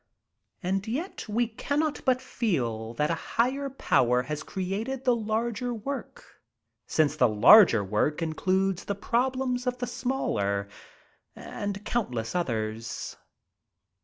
And 0.63 0.87
yet 0.87 1.29
we 1.29 1.45
cannot 1.47 2.03
but 2.05 2.23
feel 2.23 2.95
that 2.95 3.11
a 3.11 3.37
higher 3.37 3.69
power 3.69 4.23
has 4.23 4.41
created 4.41 5.03
the 5.05 5.15
larger 5.15 5.75
work, 5.75 6.41
since 6.87 7.15
the 7.15 7.27
larger 7.29 7.83
work 7.83 8.19
includes 8.19 8.85
the 8.85 8.95
problems 8.95 9.67
of 9.67 9.77
the 9.77 9.85
smaller; 9.85 10.67
and 11.35 11.85
countless 11.85 12.33
others. 12.33 13.15